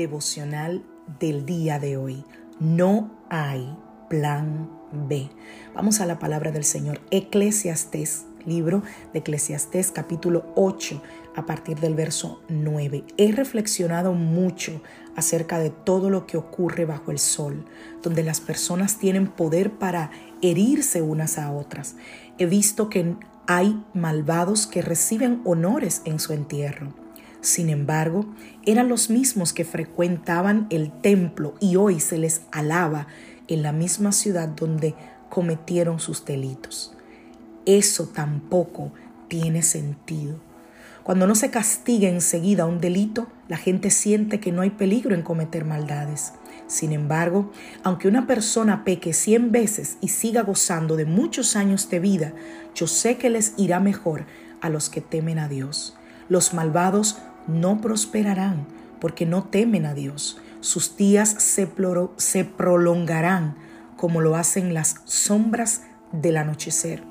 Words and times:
Devocional 0.00 0.82
del 1.18 1.44
día 1.44 1.78
de 1.78 1.98
hoy. 1.98 2.24
No 2.58 3.10
hay 3.28 3.76
plan 4.08 4.70
B. 4.92 5.28
Vamos 5.74 6.00
a 6.00 6.06
la 6.06 6.18
palabra 6.18 6.50
del 6.52 6.64
Señor. 6.64 7.02
Eclesiastés, 7.10 8.24
libro 8.46 8.82
de 9.12 9.18
Eclesiastés 9.18 9.92
capítulo 9.92 10.52
8 10.56 11.02
a 11.36 11.44
partir 11.44 11.78
del 11.80 11.94
verso 11.94 12.40
9. 12.48 13.04
He 13.18 13.32
reflexionado 13.32 14.14
mucho 14.14 14.80
acerca 15.16 15.58
de 15.58 15.68
todo 15.68 16.08
lo 16.08 16.26
que 16.26 16.38
ocurre 16.38 16.86
bajo 16.86 17.10
el 17.10 17.18
sol, 17.18 17.66
donde 18.02 18.22
las 18.22 18.40
personas 18.40 18.98
tienen 18.98 19.26
poder 19.26 19.72
para 19.72 20.12
herirse 20.40 21.02
unas 21.02 21.36
a 21.36 21.52
otras. 21.52 21.96
He 22.38 22.46
visto 22.46 22.88
que 22.88 23.16
hay 23.46 23.84
malvados 23.92 24.66
que 24.66 24.80
reciben 24.80 25.42
honores 25.44 26.00
en 26.06 26.18
su 26.20 26.32
entierro 26.32 26.99
sin 27.40 27.70
embargo, 27.70 28.26
eran 28.66 28.88
los 28.88 29.08
mismos 29.08 29.52
que 29.52 29.64
frecuentaban 29.64 30.66
el 30.70 30.92
templo 30.92 31.54
y 31.60 31.76
hoy 31.76 32.00
se 32.00 32.18
les 32.18 32.42
alaba 32.52 33.06
en 33.48 33.62
la 33.62 33.72
misma 33.72 34.12
ciudad 34.12 34.48
donde 34.48 34.94
cometieron 35.28 36.00
sus 36.00 36.24
delitos. 36.24 36.94
Eso 37.64 38.08
tampoco 38.08 38.92
tiene 39.28 39.62
sentido. 39.62 40.38
Cuando 41.02 41.26
no 41.26 41.34
se 41.34 41.50
castiga 41.50 42.08
enseguida 42.08 42.66
un 42.66 42.78
delito, 42.80 43.26
la 43.48 43.56
gente 43.56 43.90
siente 43.90 44.38
que 44.38 44.52
no 44.52 44.60
hay 44.60 44.70
peligro 44.70 45.14
en 45.14 45.22
cometer 45.22 45.64
maldades. 45.64 46.34
Sin 46.66 46.92
embargo, 46.92 47.50
aunque 47.82 48.06
una 48.06 48.26
persona 48.26 48.84
peque 48.84 49.12
cien 49.12 49.50
veces 49.50 49.96
y 50.00 50.08
siga 50.08 50.42
gozando 50.42 50.96
de 50.96 51.06
muchos 51.06 51.56
años 51.56 51.88
de 51.88 52.00
vida, 52.00 52.32
yo 52.74 52.86
sé 52.86 53.16
que 53.16 53.30
les 53.30 53.54
irá 53.56 53.80
mejor 53.80 54.26
a 54.60 54.68
los 54.68 54.90
que 54.90 55.00
temen 55.00 55.38
a 55.38 55.48
Dios. 55.48 55.96
Los 56.28 56.54
malvados 56.54 57.18
no 57.46 57.80
prosperarán 57.80 58.66
porque 59.00 59.26
no 59.26 59.44
temen 59.44 59.86
a 59.86 59.94
Dios. 59.94 60.38
Sus 60.60 60.96
días 60.96 61.36
se, 61.38 61.66
prolongarán 62.44 63.56
como 63.96 64.20
lo 64.20 64.36
hacen 64.36 64.74
las 64.74 64.96
sombras 65.04 65.82
del 66.12 66.36
anochecer. 66.36 67.02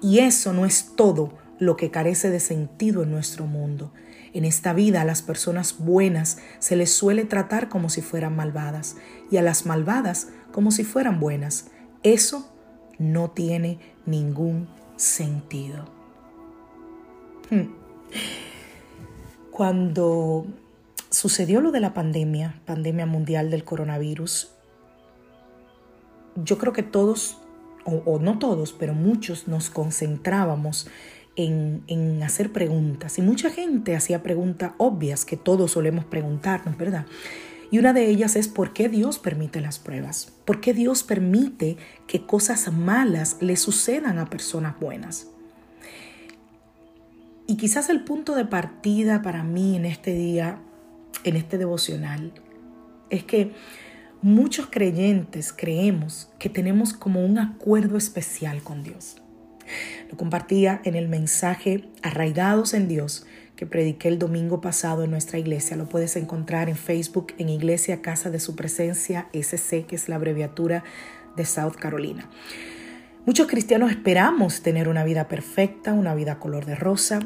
Y 0.00 0.20
eso 0.20 0.52
no 0.52 0.64
es 0.64 0.96
todo 0.96 1.34
lo 1.58 1.76
que 1.76 1.90
carece 1.90 2.30
de 2.30 2.40
sentido 2.40 3.02
en 3.02 3.10
nuestro 3.10 3.46
mundo. 3.46 3.92
En 4.32 4.44
esta 4.44 4.72
vida 4.72 5.02
a 5.02 5.04
las 5.04 5.22
personas 5.22 5.76
buenas 5.78 6.38
se 6.58 6.76
les 6.76 6.92
suele 6.92 7.24
tratar 7.24 7.68
como 7.68 7.88
si 7.88 8.02
fueran 8.02 8.36
malvadas 8.36 8.96
y 9.30 9.36
a 9.36 9.42
las 9.42 9.66
malvadas 9.66 10.28
como 10.52 10.70
si 10.70 10.84
fueran 10.84 11.20
buenas. 11.20 11.66
Eso 12.02 12.52
no 12.98 13.30
tiene 13.30 13.78
ningún 14.06 14.68
sentido. 14.96 15.86
Hmm. 17.50 17.74
Cuando 19.58 20.46
sucedió 21.10 21.60
lo 21.60 21.72
de 21.72 21.80
la 21.80 21.92
pandemia, 21.92 22.62
pandemia 22.64 23.06
mundial 23.06 23.50
del 23.50 23.64
coronavirus, 23.64 24.52
yo 26.36 26.58
creo 26.58 26.72
que 26.72 26.84
todos, 26.84 27.38
o, 27.84 28.20
no 28.20 28.38
todos, 28.38 28.72
pero 28.72 28.94
muchos 28.94 29.48
nos 29.48 29.68
concentrábamos 29.68 30.86
en, 31.34 31.82
en, 31.88 32.22
hacer 32.22 32.52
preguntas. 32.52 33.18
Y 33.18 33.22
mucha 33.22 33.50
gente 33.50 33.96
hacía 33.96 34.22
preguntas 34.22 34.74
obvias 34.78 35.24
que 35.24 35.36
todos 35.36 35.72
solemos 35.72 36.04
preguntarnos, 36.04 36.76
¿verdad? 36.76 37.06
Y 37.72 37.80
una 37.80 37.92
de 37.92 38.06
ellas 38.06 38.36
es 38.36 38.46
¿por 38.46 38.72
qué 38.72 38.88
Dios 38.88 39.18
permite 39.18 39.60
las 39.60 39.80
pruebas? 39.80 40.34
¿Por 40.44 40.60
qué 40.60 40.72
Dios 40.72 41.02
permite 41.02 41.78
que 42.06 42.24
cosas 42.24 42.72
malas 42.72 43.38
le 43.40 43.56
sucedan 43.56 44.20
a 44.20 44.30
personas 44.30 44.78
buenas? 44.78 45.26
Y 47.50 47.56
quizás 47.56 47.88
el 47.88 48.04
punto 48.04 48.34
de 48.34 48.44
partida 48.44 49.22
para 49.22 49.42
mí 49.42 49.74
en 49.74 49.86
este 49.86 50.12
día, 50.12 50.58
en 51.24 51.34
este 51.34 51.56
devocional, 51.56 52.34
es 53.08 53.24
que 53.24 53.52
muchos 54.20 54.66
creyentes 54.70 55.54
creemos 55.54 56.28
que 56.38 56.50
tenemos 56.50 56.92
como 56.92 57.24
un 57.24 57.38
acuerdo 57.38 57.96
especial 57.96 58.62
con 58.62 58.82
Dios. 58.82 59.22
Lo 60.10 60.18
compartía 60.18 60.82
en 60.84 60.94
el 60.94 61.08
mensaje 61.08 61.88
Arraigados 62.02 62.74
en 62.74 62.86
Dios 62.86 63.26
que 63.56 63.64
prediqué 63.64 64.08
el 64.08 64.18
domingo 64.18 64.60
pasado 64.60 65.02
en 65.02 65.10
nuestra 65.10 65.38
iglesia. 65.38 65.74
Lo 65.78 65.88
puedes 65.88 66.16
encontrar 66.16 66.68
en 66.68 66.76
Facebook 66.76 67.32
en 67.38 67.48
Iglesia 67.48 68.02
Casa 68.02 68.28
de 68.28 68.40
Su 68.40 68.56
Presencia, 68.56 69.28
SC, 69.32 69.86
que 69.86 69.96
es 69.96 70.10
la 70.10 70.16
abreviatura 70.16 70.84
de 71.34 71.46
South 71.46 71.76
Carolina. 71.80 72.28
Muchos 73.28 73.46
cristianos 73.46 73.90
esperamos 73.90 74.62
tener 74.62 74.88
una 74.88 75.04
vida 75.04 75.28
perfecta, 75.28 75.92
una 75.92 76.14
vida 76.14 76.38
color 76.38 76.64
de 76.64 76.76
rosa, 76.76 77.20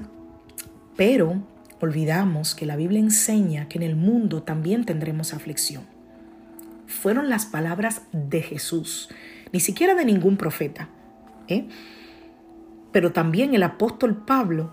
pero 1.05 1.43
olvidamos 1.81 2.55
que 2.55 2.65
la 2.65 2.77
Biblia 2.77 3.01
enseña 3.01 3.67
que 3.69 3.77
en 3.77 3.83
el 3.83 3.97
mundo 3.97 4.45
también 4.45 4.85
tendremos 4.85 5.35
aflicción. 5.35 5.83
Fueron 6.87 7.29
las 7.29 7.45
palabras 7.45 8.03
de 8.13 8.41
Jesús, 8.41 9.09
ni 9.53 9.59
siquiera 9.59 9.97
de 9.97 10.05
ningún 10.05 10.37
profeta. 10.37 10.91
¿eh? 11.49 11.67
Pero 12.93 13.11
también 13.11 13.53
el 13.55 13.65
apóstol 13.65 14.23
Pablo 14.25 14.71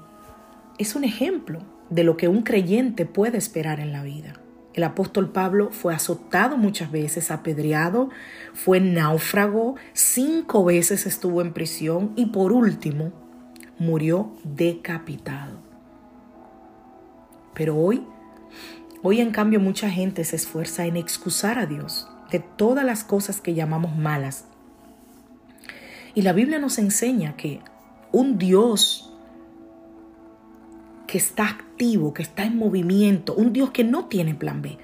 es 0.77 0.95
un 0.95 1.03
ejemplo 1.03 1.63
de 1.89 2.03
lo 2.03 2.15
que 2.15 2.27
un 2.27 2.43
creyente 2.43 3.07
puede 3.07 3.39
esperar 3.39 3.79
en 3.79 3.91
la 3.91 4.03
vida. 4.03 4.33
El 4.75 4.83
apóstol 4.83 5.31
Pablo 5.31 5.71
fue 5.71 5.95
azotado 5.95 6.57
muchas 6.57 6.91
veces, 6.91 7.31
apedreado, 7.31 8.11
fue 8.53 8.79
náufrago, 8.79 9.77
cinco 9.93 10.63
veces 10.63 11.07
estuvo 11.07 11.41
en 11.41 11.53
prisión 11.53 12.13
y 12.15 12.27
por 12.27 12.51
último 12.51 13.13
murió 13.79 14.35
decapitado. 14.43 15.68
Pero 17.53 17.75
hoy, 17.75 18.03
hoy 19.03 19.21
en 19.21 19.31
cambio 19.31 19.59
mucha 19.59 19.89
gente 19.89 20.23
se 20.23 20.35
esfuerza 20.35 20.85
en 20.85 20.97
excusar 20.97 21.59
a 21.59 21.65
Dios 21.65 22.07
de 22.31 22.39
todas 22.39 22.85
las 22.85 23.03
cosas 23.03 23.41
que 23.41 23.53
llamamos 23.53 23.95
malas. 23.95 24.45
Y 26.15 26.21
la 26.21 26.33
Biblia 26.33 26.59
nos 26.59 26.77
enseña 26.77 27.35
que 27.35 27.59
un 28.11 28.37
Dios 28.37 29.13
que 31.07 31.17
está 31.17 31.47
activo, 31.47 32.13
que 32.13 32.21
está 32.21 32.43
en 32.43 32.57
movimiento, 32.57 33.33
un 33.33 33.51
Dios 33.51 33.71
que 33.71 33.83
no 33.83 34.05
tiene 34.05 34.35
plan 34.35 34.61
B, 34.61 34.77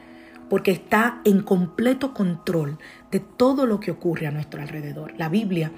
porque 0.50 0.72
está 0.72 1.22
en 1.24 1.42
completo 1.42 2.14
control 2.14 2.80
de 3.12 3.20
todo 3.20 3.66
lo 3.66 3.80
que 3.80 3.92
ocurre 3.92 4.28
a 4.28 4.32
nuestro 4.32 4.62
alrededor. 4.62 5.14
La 5.18 5.30
Biblia 5.30 5.72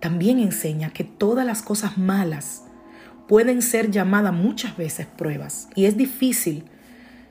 también 0.00 0.38
enseña 0.38 0.90
que 0.90 1.04
todas 1.04 1.46
las 1.46 1.62
cosas 1.62 1.98
malas 1.98 2.65
pueden 3.28 3.62
ser 3.62 3.90
llamadas 3.90 4.32
muchas 4.32 4.76
veces 4.76 5.06
pruebas 5.06 5.68
y 5.74 5.86
es 5.86 5.96
difícil, 5.96 6.64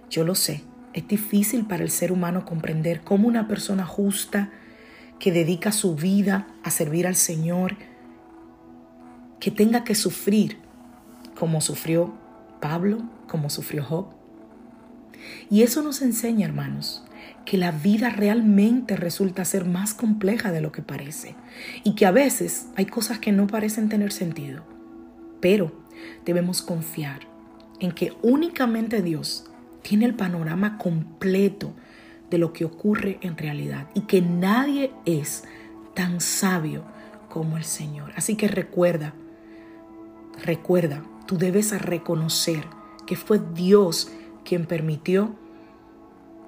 yo 0.10 0.24
lo 0.24 0.36
sé, 0.36 0.64
es 0.94 1.08
difícil 1.08 1.66
para 1.66 1.84
el 1.84 1.90
ser 1.90 2.12
humano 2.12 2.46
comprender 2.46 3.02
cómo 3.02 3.28
una 3.28 3.48
persona 3.48 3.86
justa 3.86 4.50
que 5.20 5.32
dedica 5.32 5.72
su 5.72 5.96
vida 5.96 6.48
a 6.64 6.72
servir 6.72 7.08
al 7.08 7.16
Señor, 7.16 7.76
que 9.40 9.52
tenga 9.52 9.84
que 9.84 9.96
sufrir 9.96 10.58
como 11.38 11.62
sufrió 11.62 12.14
Pablo, 12.62 13.04
como 13.28 13.50
sufrió 13.50 13.84
Job. 13.84 14.08
Y 15.50 15.64
eso 15.64 15.82
nos 15.82 16.02
enseña, 16.02 16.46
hermanos, 16.46 17.04
que 17.46 17.58
la 17.58 17.72
vida 17.72 18.10
realmente 18.10 18.96
resulta 18.96 19.46
ser 19.46 19.66
más 19.66 19.94
compleja 19.94 20.52
de 20.52 20.62
lo 20.62 20.72
que 20.72 20.82
parece 20.82 21.36
y 21.84 21.96
que 21.96 22.06
a 22.06 22.12
veces 22.12 22.68
hay 22.76 22.86
cosas 22.86 23.20
que 23.20 23.32
no 23.32 23.48
parecen 23.48 23.90
tener 23.90 24.12
sentido. 24.12 24.64
Pero 25.42 25.85
debemos 26.26 26.62
confiar 26.62 27.22
en 27.80 27.92
que 27.92 28.14
únicamente 28.22 29.02
Dios 29.02 29.46
tiene 29.82 30.06
el 30.06 30.16
panorama 30.16 30.78
completo 30.78 31.74
de 32.30 32.38
lo 32.38 32.54
que 32.54 32.66
ocurre 32.66 33.20
en 33.22 33.38
realidad 33.38 33.88
y 33.94 34.02
que 34.02 34.22
nadie 34.22 34.92
es 35.06 35.44
tan 35.94 36.22
sabio 36.22 36.84
como 37.30 37.58
el 37.58 37.64
Señor. 37.64 38.12
Así 38.16 38.36
que 38.36 38.48
recuerda, 38.48 39.14
recuerda 40.44 41.04
tú 41.26 41.38
debes 41.38 41.80
reconocer 41.82 42.66
que 43.06 43.16
fue 43.16 43.42
Dios 43.54 44.12
quien 44.44 44.66
permitió 44.66 45.36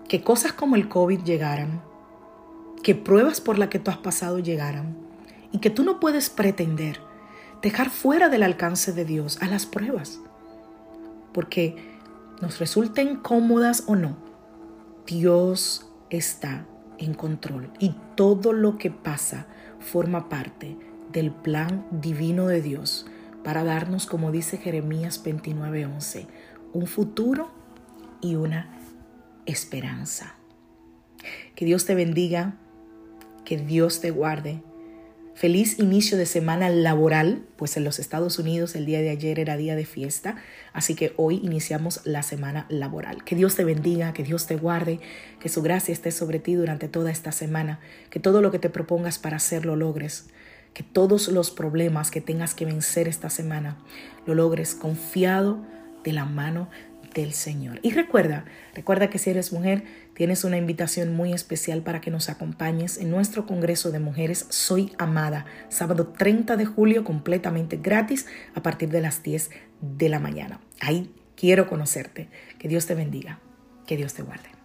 que 0.07 0.23
cosas 0.23 0.53
como 0.53 0.75
el 0.75 0.87
COVID 0.87 1.21
llegaran, 1.23 1.81
que 2.81 2.95
pruebas 2.95 3.41
por 3.41 3.59
las 3.59 3.69
que 3.69 3.79
tú 3.79 3.91
has 3.91 3.97
pasado 3.97 4.39
llegaran 4.39 4.95
y 5.51 5.59
que 5.59 5.69
tú 5.69 5.83
no 5.83 5.99
puedes 5.99 6.29
pretender 6.29 7.01
dejar 7.61 7.89
fuera 7.89 8.29
del 8.29 8.43
alcance 8.43 8.93
de 8.93 9.05
Dios 9.05 9.41
a 9.41 9.47
las 9.47 9.65
pruebas. 9.65 10.19
porque 11.33 11.75
nos 12.41 12.57
resulten 12.57 13.17
cómodas 13.17 13.83
o 13.85 13.95
no, 13.95 14.17
Dios 15.05 15.87
está 16.09 16.65
en 16.97 17.13
control 17.13 17.71
y 17.79 17.95
todo 18.15 18.53
lo 18.53 18.79
que 18.79 18.89
pasa 18.89 19.45
forma 19.79 20.29
parte 20.29 20.75
del 21.11 21.31
plan 21.31 21.85
divino 21.91 22.47
de 22.47 22.63
Dios 22.63 23.05
para 23.43 23.63
darnos, 23.63 24.07
como 24.07 24.31
dice 24.31 24.57
Jeremías 24.57 25.23
29:11, 25.23 26.27
un 26.73 26.87
futuro 26.87 27.51
y 28.19 28.35
una 28.35 28.69
esperanza. 29.45 30.35
Que 31.55 31.65
Dios 31.65 31.85
te 31.85 31.95
bendiga, 31.95 32.55
que 33.45 33.57
Dios 33.57 34.01
te 34.01 34.11
guarde. 34.11 34.61
Feliz 35.37 35.77
inicio 35.77 36.17
de 36.17 36.25
semana 36.25 36.67
laboral, 36.67 37.43
pues 37.57 37.77
en 37.77 37.83
los 37.83 37.99
Estados 37.99 38.39
Unidos 38.39 38.73
el 38.73 38.87
día 38.87 39.01
de 39.01 39.11
ayer 39.11 39.37
era 39.37 39.55
día 39.55 39.75
de 39.75 39.85
fiesta, 39.85 40.37
así 40.73 40.95
que 40.95 41.13
hoy 41.15 41.39
iniciamos 41.43 42.01
la 42.05 42.23
semana 42.23 42.65
laboral. 42.69 43.23
Que 43.23 43.35
Dios 43.35 43.55
te 43.55 43.63
bendiga, 43.63 44.13
que 44.13 44.23
Dios 44.23 44.47
te 44.47 44.55
guarde, 44.55 44.99
que 45.39 45.47
su 45.47 45.61
gracia 45.61 45.93
esté 45.93 46.09
sobre 46.09 46.39
ti 46.39 46.55
durante 46.55 46.87
toda 46.87 47.11
esta 47.11 47.31
semana, 47.31 47.79
que 48.09 48.19
todo 48.19 48.41
lo 48.41 48.49
que 48.49 48.57
te 48.57 48.71
propongas 48.71 49.19
para 49.19 49.37
hacerlo 49.37 49.75
logres, 49.75 50.25
que 50.73 50.81
todos 50.81 51.27
los 51.27 51.51
problemas 51.51 52.09
que 52.09 52.19
tengas 52.19 52.55
que 52.55 52.65
vencer 52.65 53.07
esta 53.07 53.29
semana 53.29 53.77
lo 54.25 54.33
logres 54.33 54.73
confiado 54.73 55.63
de 56.03 56.13
la 56.13 56.25
mano 56.25 56.67
Señor. 57.25 57.79
Y 57.81 57.91
recuerda, 57.91 58.45
recuerda 58.73 59.09
que 59.09 59.17
si 59.17 59.29
eres 59.29 59.51
mujer, 59.51 59.83
tienes 60.13 60.43
una 60.43 60.57
invitación 60.57 61.15
muy 61.15 61.33
especial 61.33 61.81
para 61.81 62.01
que 62.01 62.11
nos 62.11 62.29
acompañes 62.29 62.97
en 62.97 63.09
nuestro 63.09 63.45
Congreso 63.45 63.91
de 63.91 63.99
Mujeres 63.99 64.45
Soy 64.49 64.93
Amada, 64.97 65.45
sábado 65.69 66.07
30 66.07 66.55
de 66.57 66.65
julio, 66.65 67.03
completamente 67.03 67.77
gratis 67.77 68.27
a 68.53 68.61
partir 68.61 68.89
de 68.89 69.01
las 69.01 69.23
10 69.23 69.49
de 69.81 70.09
la 70.09 70.19
mañana. 70.19 70.59
Ahí 70.79 71.11
quiero 71.35 71.67
conocerte. 71.67 72.29
Que 72.59 72.67
Dios 72.67 72.85
te 72.85 72.95
bendiga, 72.95 73.39
que 73.85 73.97
Dios 73.97 74.13
te 74.13 74.23
guarde. 74.23 74.56